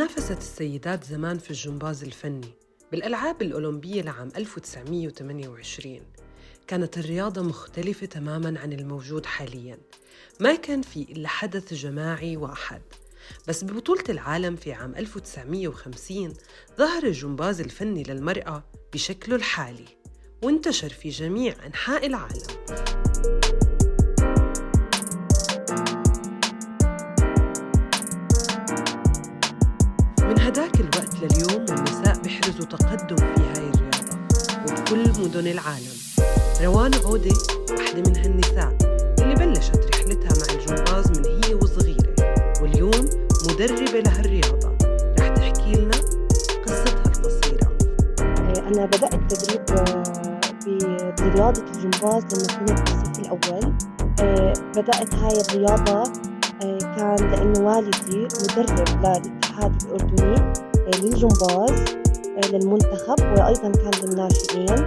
تنافست 0.00 0.38
السيدات 0.38 1.04
زمان 1.04 1.38
في 1.38 1.50
الجمباز 1.50 2.04
الفني 2.04 2.54
بالألعاب 2.92 3.42
الأولمبية 3.42 4.02
لعام 4.02 4.28
1928 4.36 6.00
كانت 6.66 6.98
الرياضة 6.98 7.42
مختلفة 7.42 8.06
تماماً 8.06 8.60
عن 8.60 8.72
الموجود 8.72 9.26
حالياً. 9.26 9.78
ما 10.40 10.54
كان 10.54 10.82
في 10.82 11.02
إلا 11.02 11.28
حدث 11.28 11.74
جماعي 11.74 12.36
وأحد. 12.36 12.82
بس 13.48 13.64
ببطولة 13.64 14.04
العالم 14.08 14.56
في 14.56 14.72
عام 14.72 14.94
1950 14.94 16.34
ظهر 16.78 17.02
الجمباز 17.02 17.60
الفني 17.60 18.02
للمرأة 18.02 18.64
بشكله 18.92 19.36
الحالي 19.36 19.88
وانتشر 20.42 20.88
في 20.88 21.08
جميع 21.08 21.66
أنحاء 21.66 22.06
العالم. 22.06 23.09
هداك 30.50 30.80
الوقت 30.80 31.14
لليوم 31.14 31.64
والنساء 31.70 32.22
بيحرزوا 32.22 32.64
تقدم 32.64 33.16
في 33.16 33.40
هاي 33.40 33.70
الرياضة 33.70 34.18
وبكل 34.62 35.22
مدن 35.22 35.46
العالم. 35.46 35.96
روان 36.62 36.94
عودة 36.94 37.34
واحدة 37.70 38.10
من 38.10 38.16
هالنساء 38.16 38.76
اللي 39.20 39.34
بلشت 39.34 39.80
رحلتها 39.94 40.32
مع 40.40 40.54
الجمباز 40.54 41.18
من 41.18 41.44
هي 41.44 41.54
وصغيرة 41.54 42.14
واليوم 42.62 43.10
مدربة 43.48 44.00
لهالرياضة. 44.00 44.76
رح 45.20 45.28
تحكي 45.28 45.72
لنا 45.72 45.96
قصتها 46.66 47.02
القصيرة. 47.06 47.78
أنا 48.68 48.86
بدأت 48.86 49.34
تدريب 49.34 49.64
برياضة 51.18 51.62
الجمباز 51.62 52.24
لما 52.34 52.74
كنت 52.74 52.90
بالصف 52.90 53.18
الأول. 53.18 53.72
بدأت 54.76 55.14
هاي 55.14 55.40
الرياضة 55.40 56.12
كان 56.96 57.30
لأنه 57.30 57.60
والدي 57.60 58.28
مدرب 58.58 59.02
للاتحاد 59.60 59.82
الأردني 59.82 60.52
للجمباز 60.86 61.84
للمنتخب 62.52 63.20
وأيضا 63.20 63.72
كان 63.72 63.90
للناشئين 64.04 64.84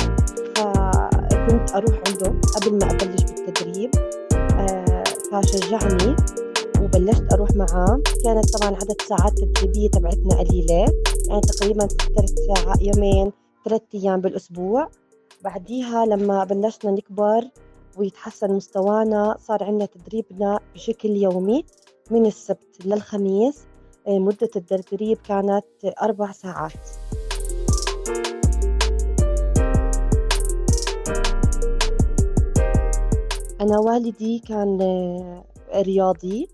فكنت 0.55 1.71
أروح 1.75 2.01
عنده 2.07 2.41
قبل 2.55 2.77
ما 2.77 2.91
أبلش 2.91 3.23
بالتدريب. 3.23 3.91
فشجعني 5.31 6.15
وبلشت 6.81 7.33
أروح 7.33 7.49
معاه. 7.55 8.01
كانت 8.23 8.57
طبعا 8.57 8.75
عدد 8.75 9.01
ساعات 9.09 9.33
تدريبية 9.37 9.89
تبعتنا 9.89 10.35
قليلة. 10.35 10.93
يعني 11.29 11.41
تقريبا 11.41 11.87
ثلاث 11.87 12.33
ساعات 12.47 12.81
يومين 12.81 13.31
ثلاث 13.65 13.81
أيام 13.95 14.21
بالأسبوع. 14.21 14.89
بعديها 15.43 16.05
لما 16.05 16.43
بلشنا 16.43 16.91
نكبر 16.91 17.43
ويتحسن 17.97 18.53
مستوانا 18.53 19.35
صار 19.47 19.63
عندنا 19.63 19.85
تدريبنا 19.85 20.59
بشكل 20.75 21.09
يومي 21.09 21.65
من 22.11 22.25
السبت 22.25 22.85
للخميس. 22.85 23.55
مدة 24.07 24.49
التدريب 24.55 25.17
كانت 25.17 25.65
أربع 26.01 26.31
ساعات. 26.31 26.73
أنا 33.61 33.79
والدي 33.79 34.39
كان 34.39 34.77
رياضي 35.75 36.47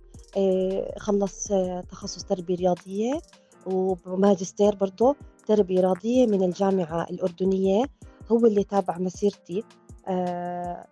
خلص 0.97 1.47
تخصص 1.89 2.23
تربية 2.23 2.55
رياضية 2.55 3.19
وماجستير 3.65 4.75
برضه 4.75 5.15
تربية 5.47 5.81
رياضية 5.81 6.25
من 6.25 6.43
الجامعة 6.43 7.03
الأردنية. 7.09 7.85
هو 8.31 8.45
اللي 8.45 8.63
تابع 8.63 8.97
مسيرتي 8.97 9.63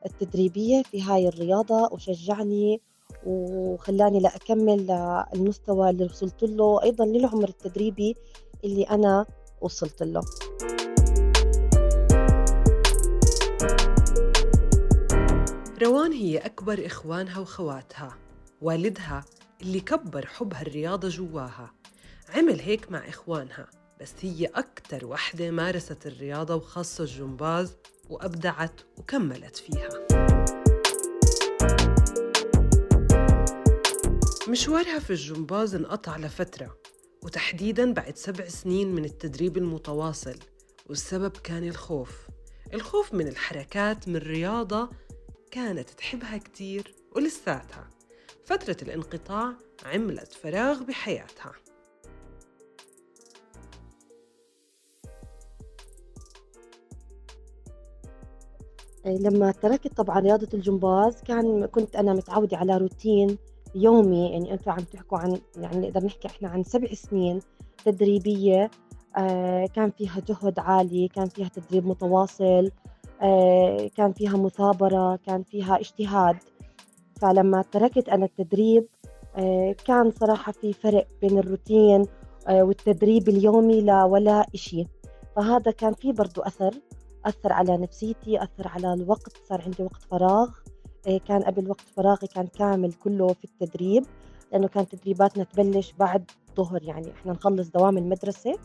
التدريبية 0.05 0.81
في 0.81 1.01
هاي 1.01 1.27
الرياضة 1.27 1.89
وشجعني 1.91 2.81
وخلاني 3.27 4.19
لأكمل 4.19 4.91
المستوى 5.33 5.89
اللي 5.89 6.05
وصلت 6.05 6.43
له 6.43 6.83
أيضا 6.83 7.05
للعمر 7.05 7.49
التدريبي 7.49 8.15
اللي 8.63 8.83
أنا 8.83 9.25
وصلت 9.61 10.03
له. 10.03 10.21
روان 15.83 16.11
هي 16.11 16.37
أكبر 16.37 16.85
إخوانها 16.85 17.39
وخواتها 17.39 18.17
والدها 18.61 19.25
اللي 19.61 19.79
كبر 19.79 20.25
حب 20.25 20.53
هالرياضة 20.53 21.09
جواها. 21.09 21.71
عمل 22.35 22.59
هيك 22.59 22.91
مع 22.91 23.09
إخوانها 23.09 23.67
بس 24.01 24.13
هي 24.21 24.45
أكتر 24.45 25.05
وحدة 25.05 25.51
مارست 25.51 26.07
الرياضة 26.07 26.55
وخاصة 26.55 27.03
الجمباز 27.03 27.75
وأبدعت 28.09 28.81
وكملت 28.97 29.55
فيها. 29.55 30.36
مشوارها 34.47 34.99
في 34.99 35.09
الجمباز 35.09 35.75
انقطع 35.75 36.17
لفترة 36.17 36.77
وتحديداً 37.23 37.93
بعد 37.93 38.15
سبع 38.15 38.47
سنين 38.47 38.95
من 38.95 39.05
التدريب 39.05 39.57
المتواصل 39.57 40.35
والسبب 40.89 41.31
كان 41.31 41.67
الخوف. 41.67 42.27
الخوف 42.73 43.13
من 43.13 43.27
الحركات 43.27 44.07
من 44.07 44.15
رياضة 44.15 44.89
كانت 45.51 45.89
تحبها 45.89 46.37
كتير 46.37 46.95
ولساتها. 47.15 47.89
فترة 48.45 48.77
الانقطاع 48.81 49.53
عملت 49.85 50.33
فراغ 50.33 50.83
بحياتها. 50.83 51.51
لما 59.05 59.51
تركت 59.51 59.97
طبعا 59.97 60.19
رياضة 60.19 60.47
الجمباز 60.53 61.21
كان 61.21 61.65
كنت 61.65 61.95
أنا 61.95 62.13
متعودة 62.13 62.57
على 62.57 62.77
روتين 62.77 63.37
يومي 63.75 64.29
يعني 64.31 64.53
أنتم 64.53 64.71
عم 64.71 64.79
تحكوا 64.79 65.17
عن 65.17 65.37
يعني 65.57 65.77
نقدر 65.77 66.05
نحكي 66.05 66.27
إحنا 66.27 66.49
عن 66.49 66.63
سبع 66.63 66.87
سنين 66.93 67.39
تدريبية 67.85 68.71
آه 69.17 69.65
كان 69.75 69.91
فيها 69.91 70.21
جهد 70.27 70.59
عالي 70.59 71.07
كان 71.07 71.25
فيها 71.25 71.47
تدريب 71.47 71.87
متواصل 71.87 72.71
آه 73.21 73.89
كان 73.97 74.13
فيها 74.13 74.37
مثابرة 74.37 75.15
كان 75.15 75.43
فيها 75.43 75.79
اجتهاد. 75.79 76.35
فلما 77.21 77.61
تركت 77.71 78.09
أنا 78.09 78.25
التدريب 78.25 78.87
آه 79.35 79.75
كان 79.85 80.11
صراحة 80.11 80.51
في 80.51 80.73
فرق 80.73 81.07
بين 81.21 81.37
الروتين 81.37 82.05
والتدريب 82.49 83.29
اليومي 83.29 83.81
لا 83.81 84.03
ولا 84.03 84.45
إشي. 84.55 84.87
فهذا 85.35 85.71
كان 85.71 85.93
فيه 85.93 86.11
برضو 86.13 86.41
أثر 86.41 86.71
أثر 87.25 87.53
على 87.53 87.77
نفسيتي 87.77 88.43
أثر 88.43 88.67
على 88.67 88.93
الوقت 88.93 89.37
صار 89.49 89.61
عندي 89.61 89.83
وقت 89.83 90.03
فراغ. 90.11 90.49
كان 91.27 91.43
قبل 91.43 91.69
وقت 91.69 91.81
فراغي 91.81 92.27
كان 92.27 92.47
كامل 92.47 92.93
كله 92.93 93.27
في 93.27 93.45
التدريب 93.45 94.05
لأنه 94.51 94.67
كان 94.67 94.87
تدريباتنا 94.87 95.43
تبلش 95.43 95.93
بعد 95.99 96.31
ظهر 96.55 96.83
يعني 96.83 97.11
إحنا 97.11 97.31
نخلص 97.31 97.69
دوام 97.69 97.97
المدرسة 97.97 98.55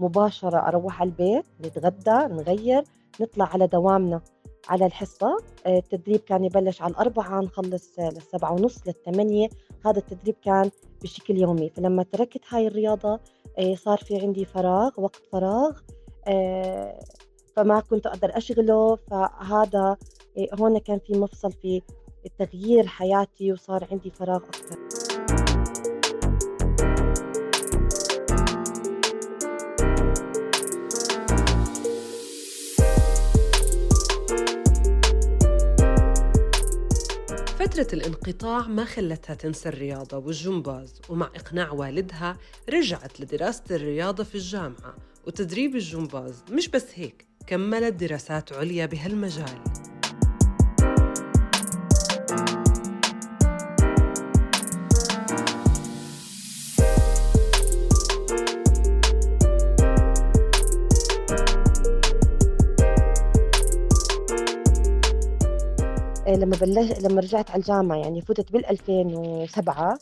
مباشرة 0.00 0.58
أروح 0.58 1.00
على 1.00 1.10
البيت 1.10 1.44
نتغدى 1.60 2.34
نغير 2.34 2.84
نطلع 3.20 3.44
على 3.52 3.66
دوامنا 3.66 4.20
على 4.68 4.86
الحصة. 4.86 5.36
التدريب 5.66 6.20
كان 6.20 6.44
يبلش 6.44 6.82
على 6.82 6.90
الأربعة 6.90 7.40
نخلص 7.40 7.98
للسبعة 7.98 8.52
ونص 8.52 8.78
للثمانية. 8.86 9.48
هذا 9.86 9.98
التدريب 9.98 10.34
كان 10.44 10.70
بشكل 11.02 11.38
يومي. 11.38 11.70
فلما 11.70 12.02
تركت 12.02 12.40
هاي 12.48 12.66
الرياضة 12.66 13.20
صار 13.74 13.98
في 13.98 14.20
عندي 14.20 14.44
فراغ 14.44 14.90
وقت 14.96 15.22
فراغ 15.32 15.78
فما 17.56 17.80
كنت 17.80 18.06
أقدر 18.06 18.36
أشغله. 18.36 18.96
فهذا 18.96 19.96
هون 20.60 20.78
كان 20.78 20.98
في 21.06 21.12
مفصل 21.12 21.52
في 21.52 21.82
تغيير 22.38 22.86
حياتي 22.86 23.52
وصار 23.52 23.88
عندي 23.90 24.10
فراغ 24.10 24.44
أكثر. 24.44 24.78
فترة 37.58 37.86
الانقطاع 37.92 38.66
ما 38.66 38.84
خلتها 38.84 39.34
تنسى 39.34 39.68
الرياضة 39.68 40.18
والجمباز 40.18 41.00
ومع 41.08 41.26
إقناع 41.26 41.72
والدها 41.72 42.36
رجعت 42.70 43.20
لدراسة 43.20 43.62
الرياضة 43.70 44.24
في 44.24 44.34
الجامعة 44.34 44.94
وتدريب 45.26 45.74
الجمباز 45.74 46.44
مش 46.50 46.68
بس 46.68 46.86
هيك 46.94 47.26
كملت 47.46 47.94
دراسات 47.94 48.52
عليا 48.52 48.86
بهالمجال. 48.86 49.91
لما 66.28 66.56
بلش 66.56 67.00
لما 67.00 67.20
رجعت 67.20 67.50
على 67.50 67.60
الجامعة 67.60 67.96
يعني 67.96 68.20
فتت 68.20 68.52
بال 68.52 68.66
2007 68.66 69.98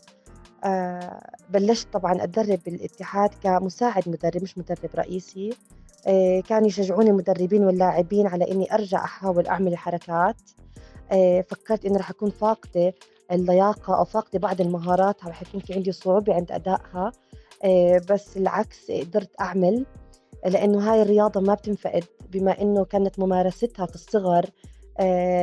آه 0.64 1.20
بلشت 1.50 1.92
طبعا 1.92 2.24
أتدرب 2.24 2.58
بالاتحاد 2.66 3.30
كمساعد 3.42 4.08
مدرب 4.08 4.42
مش 4.42 4.58
مدرب 4.58 4.90
رئيسي. 4.94 5.50
آه 6.06 6.40
كانوا 6.40 6.66
يشجعوني 6.68 7.10
المدربين 7.10 7.64
واللاعبين 7.64 8.26
على 8.26 8.50
إني 8.52 8.74
أرجع 8.74 9.04
أحاول 9.04 9.46
أعمل 9.46 9.72
الحركات 9.72 10.36
آه 11.12 11.40
فكرت 11.40 11.84
إني 11.86 11.96
راح 11.96 12.10
أكون 12.10 12.30
فاقدة 12.30 12.94
اللياقة 13.32 13.98
أو 13.98 14.04
فاقدة 14.04 14.38
بعض 14.38 14.60
المهارات 14.60 15.24
راح 15.24 15.42
يكون 15.42 15.60
في 15.60 15.74
عندي 15.74 15.92
صعوبة 15.92 16.34
عند 16.34 16.52
أدائها. 16.52 17.12
آه، 17.64 18.00
بس 18.10 18.36
العكس 18.36 18.90
قدرت 18.90 19.30
أعمل 19.40 19.86
لأنه 20.46 20.92
هاي 20.92 21.02
الرياضة 21.02 21.40
ما 21.40 21.54
بتنفقد 21.54 22.04
بما 22.30 22.62
إنه 22.62 22.84
كانت 22.84 23.18
ممارستها 23.18 23.86
في 23.86 23.94
الصغر 23.94 24.44
آه، 24.44 24.50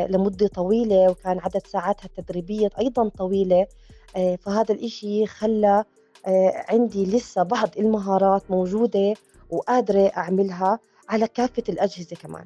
لمدة 0.09 0.47
طويلة 0.47 1.09
وكان 1.09 1.39
عدد 1.39 1.67
ساعاتها 1.67 2.05
التدريبية 2.05 2.69
أيضا 2.79 3.09
طويلة. 3.09 3.67
آه، 4.15 4.35
فهذا 4.35 4.73
الإشي 4.73 5.25
خلى 5.25 5.83
عندي 6.69 7.05
لسه 7.05 7.43
بعض 7.43 7.69
المهارات 7.77 8.51
موجودة 8.51 9.13
وقادرة 9.49 10.11
أعملها 10.17 10.79
على 11.09 11.27
كافة 11.27 11.63
الأجهزة 11.69 12.15
كمان. 12.15 12.45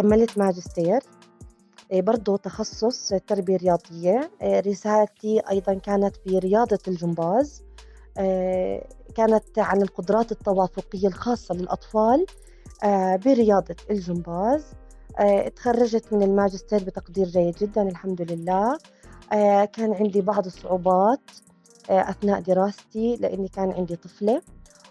كملت 0.00 0.38
ماجستير. 0.38 1.00
آه، 1.92 2.00
برضه 2.00 2.36
تخصص 2.36 3.08
تربية 3.26 3.56
رياضية. 3.56 4.30
آه، 4.42 4.60
رسالتي 4.60 5.40
أيضا 5.50 5.74
كانت 5.74 6.16
في 6.16 6.38
رياضة 6.38 6.78
الجمباز. 6.88 7.62
آه، 8.18 8.88
كانت 9.16 9.58
عن 9.58 9.82
القدرات 9.82 10.32
التوافقية 10.32 11.08
الخاصة 11.08 11.54
للأطفال 11.54 12.26
برياضة 13.24 13.76
الجمباز. 13.90 14.64
تخرجت 15.56 16.12
من 16.12 16.22
الماجستير 16.22 16.84
بتقدير 16.84 17.26
جيد 17.26 17.54
جدا 17.54 17.82
الحمد 17.82 18.32
لله. 18.32 18.78
كان 19.66 19.94
عندي 19.94 20.20
بعض 20.20 20.46
الصعوبات 20.46 21.20
أثناء 21.90 22.40
دراستي 22.40 23.16
لأني 23.16 23.48
كان 23.48 23.70
عندي 23.72 23.96
طفلة 23.96 24.42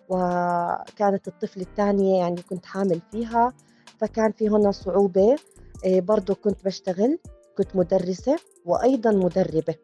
وكانت 0.10 1.28
الطفلة 1.28 1.64
الثانية 1.64 2.20
يعني 2.20 2.42
كنت 2.42 2.66
حامل 2.66 3.02
فيها. 3.12 3.54
فكان 4.00 4.32
في 4.32 4.50
هنا 4.50 4.72
صعوبة 4.72 5.36
آه، 5.86 6.00
برضو 6.00 6.36
كنت 6.36 6.66
بشتغل 6.66 7.20
كنت 7.58 7.76
مدرسة 7.76 8.36
وأيضا 8.66 9.12
مدربة. 9.12 9.76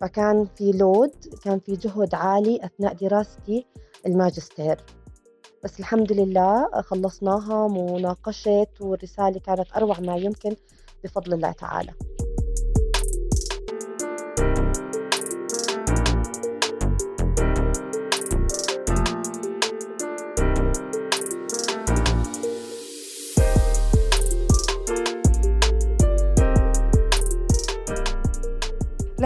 فكان 0.00 0.46
في 0.56 0.72
لود 0.72 1.14
كان 1.44 1.58
في 1.58 1.72
جهد 1.72 2.14
عالي 2.14 2.64
أثناء 2.64 2.94
دراستي 2.94 3.66
الماجستير. 4.06 4.76
بس 5.64 5.80
الحمد 5.80 6.12
لله 6.12 6.70
خلصناها 6.80 7.68
مناقشة 7.68 8.66
والرسالة 8.80 9.40
كانت 9.40 9.76
أروع 9.76 10.00
ما 10.00 10.16
يمكن 10.16 10.56
بفضل 11.04 11.32
الله 11.32 11.52
تعالى. 11.52 11.92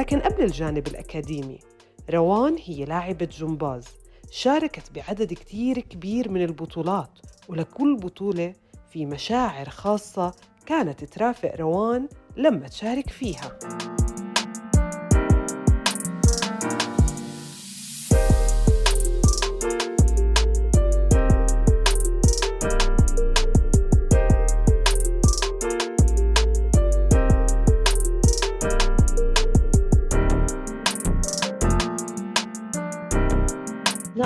لكن 0.00 0.20
قبل 0.20 0.44
الجانب 0.44 0.86
الأكاديمي 0.86 1.58
روان 2.10 2.56
هي 2.64 2.84
لاعبة 2.84 3.24
جمباز 3.24 3.84
شاركت 4.30 4.92
بعدد 4.94 5.32
كتير 5.32 5.78
كبير 5.78 6.30
من 6.30 6.44
البطولات 6.44 7.18
ولكل 7.48 7.96
بطولة 7.96 8.52
في 8.90 9.06
مشاعر 9.06 9.68
خاصة 9.68 10.34
كانت 10.66 11.04
ترافق 11.04 11.56
روان 11.56 12.08
لما 12.36 12.68
تشارك 12.68 13.10
فيها. 13.10 13.58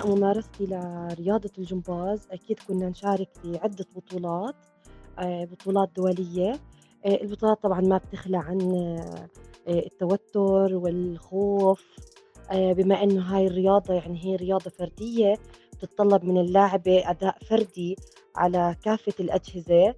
ممارستي 0.06 0.66
لرياضة 0.66 1.50
الجمباز 1.58 2.28
أكيد 2.30 2.58
كنا 2.68 2.88
نشارك 2.88 3.28
في 3.42 3.58
عدة 3.62 3.86
بطولات 3.96 4.54
آه، 5.18 5.44
بطولات 5.44 5.90
دولية. 5.96 6.52
آه، 7.06 7.22
البطولات 7.22 7.62
طبعا 7.62 7.80
ما 7.80 7.98
بتخلى 7.98 8.36
عن 8.36 8.60
آه، 8.60 9.28
التوتر 9.68 10.74
والخوف. 10.76 11.84
بما 12.52 13.02
إنه 13.02 13.22
هاي 13.22 13.46
الرياضة 13.46 13.94
يعني 13.94 14.24
هي 14.24 14.36
رياضة 14.36 14.70
فردية 14.70 15.38
بتتطلب 15.72 16.24
من 16.24 16.38
اللاعبة 16.38 17.10
أداء 17.10 17.36
فردي 17.50 17.96
على 18.36 18.76
كافة 18.84 19.12
الأجهزة. 19.20 19.94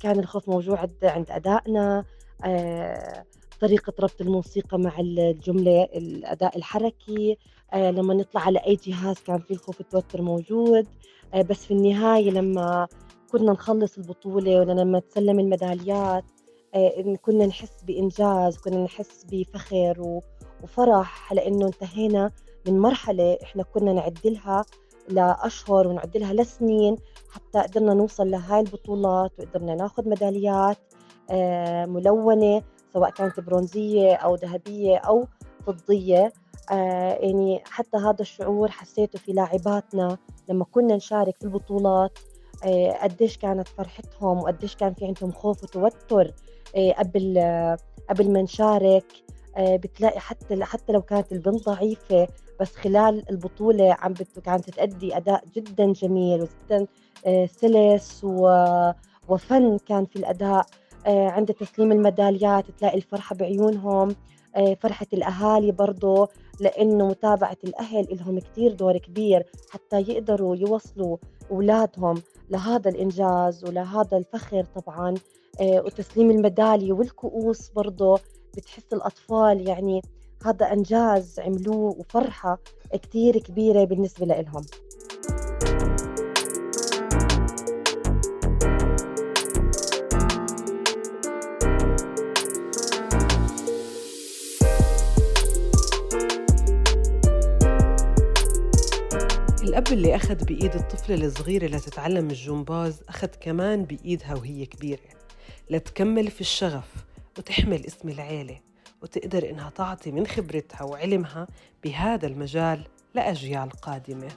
كان 0.00 0.18
الخوف 0.18 0.48
موجود 0.48 0.78
عند 1.02 1.26
أدائنا. 1.30 2.04
طريقة 3.60 3.92
ربط 4.00 4.20
الموسيقى 4.20 4.78
مع 4.78 5.00
الجملة 5.00 5.82
الأداء 5.84 6.56
الحركي. 6.56 7.38
لما 7.74 8.14
نطلع 8.14 8.40
على 8.40 8.58
أي 8.58 8.74
جهاز 8.74 9.16
كان 9.26 9.38
في 9.38 9.56
خوف 9.56 9.80
التوتر 9.80 10.22
موجود. 10.22 10.86
آه، 11.34 11.42
بس 11.42 11.64
في 11.66 11.74
النهاية 11.74 12.30
لما 12.30 12.88
كنا 13.32 13.52
نخلص 13.52 13.98
البطولة 13.98 14.60
ولا 14.60 14.72
لما 14.72 14.98
تسلم 14.98 15.40
الميداليات 15.40 16.24
آه، 16.74 17.16
كنا 17.22 17.46
نحس 17.46 17.82
بإنجاز 17.84 18.58
كنا 18.58 18.84
نحس 18.84 19.26
بفخر 19.32 20.20
وفرح 20.62 21.32
لأنه 21.32 21.66
انتهينا 21.66 22.30
من 22.66 22.78
مرحلة 22.78 23.38
إحنا 23.42 23.62
كنا 23.62 23.92
نعدلها 23.92 24.64
لأشهر 25.08 25.88
ونعدلها 25.88 26.32
لسنين 26.32 26.96
حتى 27.30 27.58
قدرنا 27.58 27.94
نوصل 27.94 28.30
لهاي 28.30 28.60
البطولات 28.60 29.32
وقدرنا 29.38 29.74
ناخذ 29.74 30.08
ميداليات 30.08 30.78
ملونة 31.88 32.62
سواء 32.92 33.10
كانت 33.10 33.40
برونزية 33.40 34.14
أو 34.14 34.34
ذهبية 34.34 34.96
أو 34.96 35.26
فضية. 35.66 36.24
آه 36.26 36.32
يعني 36.76 37.62
حتى 37.64 37.96
هذا 37.96 38.20
الشعور 38.20 38.70
حسيته 38.70 39.18
في 39.18 39.32
لاعباتنا 39.32 40.18
لما 40.48 40.64
كنا 40.64 40.96
نشارك 40.96 41.36
في 41.36 41.44
البطولات 41.44 42.18
آه 42.64 42.92
قديش 43.02 43.38
كانت 43.38 43.68
فرحتهم 43.68 44.38
وقديش 44.38 44.76
كان 44.76 44.94
في 44.94 45.06
عندهم 45.06 45.32
خوف 45.32 45.62
وتوتر 45.62 46.32
آه 46.76 46.92
قبل 46.92 47.38
آه 47.38 47.76
قبل 48.10 48.32
ما 48.32 48.42
نشارك. 48.42 49.04
آه 49.56 49.76
بتلاقي 49.76 50.20
حتى 50.20 50.64
حتى 50.64 50.92
لو 50.92 51.02
كانت 51.02 51.32
البنت 51.32 51.64
ضعيفة 51.68 52.26
بس 52.60 52.76
خلال 52.76 53.30
البطولة 53.30 53.96
عم 54.00 54.14
كانت 54.44 54.70
تأدي 54.70 55.16
أداء 55.16 55.44
جدا 55.56 55.92
جميل 55.92 56.40
وجدا 56.42 56.86
آه 57.26 57.46
سلس 57.46 58.24
وفن 59.28 59.78
كان 59.78 60.06
في 60.06 60.16
الأداء. 60.16 60.66
آه، 61.06 61.28
عند 61.28 61.52
تسليم 61.52 61.92
الميداليات 61.92 62.70
تلاقي 62.70 62.96
الفرحة 62.96 63.36
بعيونهم. 63.36 64.16
آه، 64.56 64.74
فرحة 64.80 65.06
الأهالي 65.12 65.72
برضو 66.60 66.64
لأنه 66.64 67.08
متابعة 67.08 67.56
الأهل 67.64 68.06
لهم 68.10 68.38
كتير 68.38 68.72
دور 68.72 68.98
كبير 68.98 69.46
حتى 69.70 70.00
يقدروا 70.00 70.56
يوصلوا 70.56 71.16
أولادهم 71.50 72.22
لهذا 72.50 72.90
الإنجاز 72.90 73.64
ولهذا 73.64 74.16
الفخر 74.16 74.64
طبعا. 74.64 75.14
آه، 75.60 75.80
وتسليم 75.80 76.30
الميدالية 76.30 76.92
والكؤوس 76.92 77.68
برضو 77.68 78.18
بتحس 78.56 78.92
الأطفال 78.92 79.68
يعني 79.68 80.02
هذا 80.46 80.72
إنجاز 80.72 81.40
عملوه 81.40 81.96
وفرحة 81.98 82.58
كتير 82.92 83.38
كبيرة 83.38 83.84
بالنسبة 83.84 84.26
لهم 84.26 84.64
اللي 99.92 100.16
أخذ 100.16 100.44
بإيد 100.44 100.74
الطفلة 100.74 101.26
الصغيرة 101.26 101.66
لتتعلم 101.66 102.30
الجمباز 102.30 103.02
أخذ 103.08 103.28
كمان 103.40 103.84
بإيدها 103.84 104.34
وهي 104.34 104.66
كبيرة. 104.66 105.00
لتكمل 105.70 106.30
في 106.30 106.40
الشغف 106.40 106.88
وتحمل 107.38 107.86
اسم 107.86 108.08
العيلة 108.08 108.60
وتقدر 109.02 109.50
إنها 109.50 109.70
تعطي 109.70 110.10
من 110.12 110.26
خبرتها 110.26 110.82
وعلمها 110.82 111.46
بهذا 111.84 112.26
المجال 112.26 112.84
لأجيال 113.14 113.70
قادمة. 113.70 114.28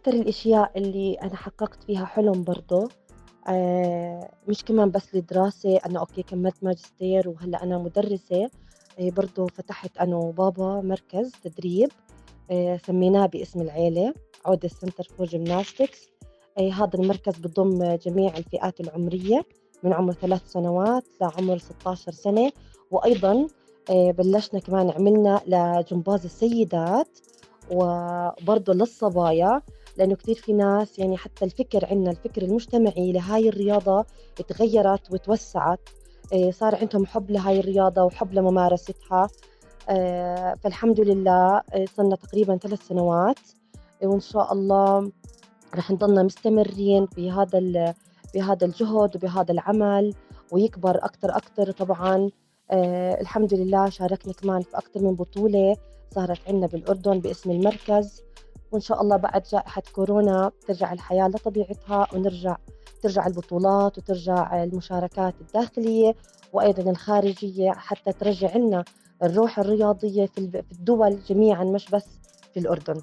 أكتر 0.00 0.12
الأشياء 0.12 0.72
اللي 0.76 1.14
أنا 1.14 1.36
حققت 1.36 1.82
فيها 1.82 2.04
حلم 2.04 2.44
برضه 2.44 2.88
آه، 3.48 4.30
مش 4.48 4.64
كمان 4.64 4.90
بس 4.90 5.14
الدراسة 5.14 5.76
أنا 5.76 6.00
okay 6.00 6.22
كملت 6.22 6.54
ماجستير 6.62 7.28
وهلأ 7.28 7.62
أنا 7.62 7.78
مدرسة. 7.78 8.50
آه، 8.98 9.10
برضه 9.10 9.46
فتحت 9.46 9.98
أنا 9.98 10.16
وبابا 10.16 10.80
مركز 10.80 11.32
تدريب 11.44 11.88
آه، 12.50 12.76
سميناه 12.86 13.26
باسم 13.26 13.60
العيلة 13.60 14.14
عودة 14.44 14.68
Center 14.68 15.04
for 15.04 15.26
Gymnastics 15.26 16.08
هذا 16.58 16.90
المركز 16.94 17.38
بضم 17.38 17.94
جميع 17.94 18.36
الفئات 18.36 18.80
العمرية 18.80 19.44
من 19.82 19.92
عمر 19.92 20.12
ثلاث 20.12 20.52
سنوات 20.52 21.04
لعمر 21.20 21.58
16 21.58 22.12
سنة. 22.12 22.52
وأيضا 22.90 23.46
بلشنا 23.90 24.60
كمان 24.60 24.90
عملنا 24.90 25.40
لجمباز 25.46 26.24
السيدات. 26.24 27.18
وبرضه 27.70 28.74
للصبايا 28.74 29.62
لأنه 30.00 30.14
كثير 30.14 30.34
في 30.34 30.52
ناس 30.52 30.98
يعني 30.98 31.16
حتى 31.16 31.44
الفكر 31.44 31.86
عندنا 31.90 32.10
الفكر 32.10 32.42
المجتمعي 32.42 33.12
لهاي 33.12 33.48
الرياضة 33.48 34.04
تغيرت 34.48 35.12
وتوسعت. 35.12 35.88
إيه، 36.32 36.50
صار 36.50 36.74
عندهم 36.74 37.06
حب 37.06 37.30
لهاي 37.30 37.60
الرياضة 37.60 38.02
وحب 38.02 38.34
لممارستها. 38.34 39.28
إيه، 39.90 40.54
فالحمد 40.54 41.00
لله 41.00 41.62
إيه، 41.74 41.86
صرنا 41.86 42.16
تقريبا 42.16 42.56
ثلاث 42.56 42.86
سنوات. 42.86 43.38
وإن 44.02 44.20
شاء 44.20 44.52
الله 44.52 45.12
رح 45.74 45.90
نضلنا 45.90 46.22
مستمرين 46.22 47.08
بهذا 47.16 47.94
بهذا 48.34 48.66
الجهد 48.66 49.16
وبهذا 49.16 49.52
العمل 49.52 50.14
ويكبر 50.52 50.96
أكثر 51.04 51.36
أكثر 51.36 51.70
طبعا 51.70 52.30
الحمد 53.20 53.54
لله 53.54 53.90
شاركنا 53.90 54.32
كمان 54.32 54.62
في 54.62 54.76
أكثر 54.76 55.00
من 55.02 55.14
بطولة 55.14 55.76
صارت 56.14 56.38
عندنا 56.48 56.66
بالأردن 56.66 57.20
باسم 57.20 57.50
المركز. 57.50 58.22
وإن 58.72 58.80
شاء 58.80 59.02
الله 59.02 59.16
بعد 59.16 59.42
جائحة 59.42 59.82
كورونا 59.94 60.50
ترجع 60.66 60.92
الحياة 60.92 61.28
لطبيعتها 61.28 62.06
ونرجع 62.14 62.56
ترجع 63.02 63.26
البطولات 63.26 63.98
وترجع 63.98 64.62
المشاركات 64.64 65.34
الداخلية 65.40 66.14
وأيضا 66.52 66.90
الخارجية 66.90 67.70
حتى 67.70 68.12
ترجع 68.12 68.56
لنا 68.56 68.84
الروح 69.22 69.58
الرياضية 69.58 70.26
في 70.26 70.62
الدول 70.72 71.18
جميعا 71.28 71.64
مش 71.64 71.90
بس 71.90 72.06
في 72.54 72.60
الأردن. 72.60 73.02